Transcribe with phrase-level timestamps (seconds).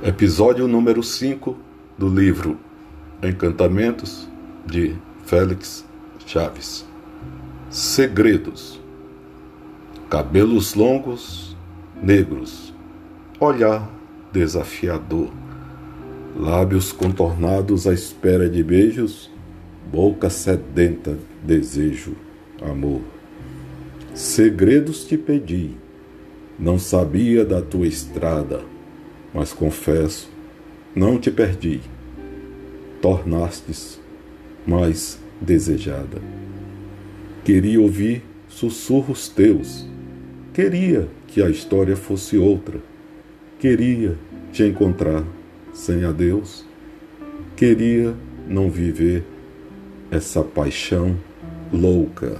[0.00, 1.56] Episódio número 5
[1.98, 2.56] do livro
[3.20, 4.28] Encantamentos
[4.64, 5.84] de Félix
[6.24, 6.86] Chaves.
[7.68, 8.80] Segredos.
[10.08, 11.56] Cabelos longos,
[12.00, 12.72] negros,
[13.40, 13.90] olhar
[14.32, 15.30] desafiador,
[16.38, 19.28] lábios contornados à espera de beijos,
[19.90, 22.14] boca sedenta, desejo,
[22.62, 23.00] amor.
[24.14, 25.76] Segredos te pedi,
[26.56, 28.77] não sabia da tua estrada
[29.32, 30.30] mas confesso,
[30.94, 31.80] não te perdi.
[33.00, 34.00] Tornastes
[34.66, 36.20] mais desejada.
[37.44, 39.86] Queria ouvir sussurros teus.
[40.52, 42.80] Queria que a história fosse outra.
[43.58, 44.16] Queria
[44.52, 45.24] te encontrar
[45.72, 46.64] sem adeus.
[47.56, 48.14] Queria
[48.48, 49.24] não viver
[50.10, 51.16] essa paixão
[51.72, 52.38] louca.